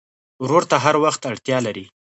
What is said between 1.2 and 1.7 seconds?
اړتیا